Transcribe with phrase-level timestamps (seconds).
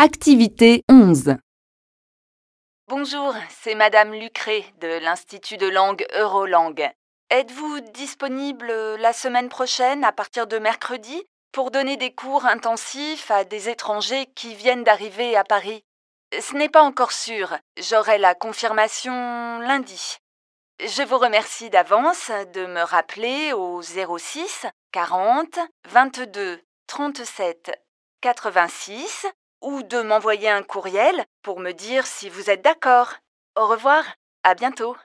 [0.00, 1.34] Activité 11.
[2.86, 6.88] Bonjour, c'est Madame Lucré de l'Institut de langue Eurolangue.
[7.30, 8.68] Êtes-vous disponible
[9.00, 14.26] la semaine prochaine à partir de mercredi pour donner des cours intensifs à des étrangers
[14.36, 15.82] qui viennent d'arriver à Paris?
[16.30, 20.18] Ce n'est pas encore sûr, j'aurai la confirmation lundi.
[20.78, 25.58] Je vous remercie d'avance de me rappeler au 06 40
[25.88, 27.72] 22 37
[28.20, 29.26] 86
[29.62, 33.14] ou de m'envoyer un courriel pour me dire si vous êtes d'accord.
[33.56, 34.04] Au revoir,
[34.44, 34.96] à bientôt.